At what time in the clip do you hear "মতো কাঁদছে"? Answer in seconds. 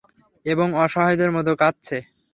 1.31-1.97